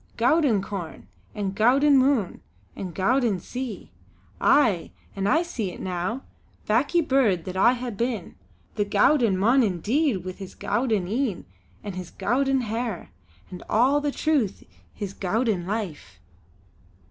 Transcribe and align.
Gowden 0.17 0.63
corn, 0.63 1.07
and 1.35 1.53
gowden 1.53 1.95
moon, 1.95 2.41
and 2.75 2.91
gowden 2.95 3.39
sea! 3.39 3.91
Aye! 4.41 4.89
an' 5.15 5.27
I 5.27 5.43
see 5.43 5.69
it 5.71 5.79
now, 5.79 6.23
backie 6.67 7.01
bird 7.07 7.45
that 7.45 7.55
I 7.55 7.75
hae 7.75 7.91
been; 7.91 8.33
the 8.73 8.83
gowden 8.83 9.37
mon 9.37 9.61
indeed, 9.61 10.25
wi' 10.25 10.31
his 10.31 10.55
gowden 10.55 11.07
een 11.07 11.45
an' 11.83 11.93
his 11.93 12.09
gowden 12.09 12.61
hair 12.61 13.11
and 13.51 13.61
all 13.69 14.01
the 14.01 14.11
truth 14.11 14.63
o' 14.65 14.73
his 14.91 15.13
gowden 15.13 15.67
life!" 15.67 16.19